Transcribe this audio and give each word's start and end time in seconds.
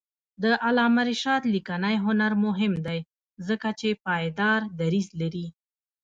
د 0.43 0.45
علامه 0.65 1.01
رشاد 1.09 1.41
لیکنی 1.53 1.95
هنر 2.05 2.31
مهم 2.45 2.73
دی 2.85 2.99
ځکه 3.47 3.69
چې 3.79 3.99
پایدار 4.05 4.61
دریځ 4.79 5.07
لري. 5.21 5.47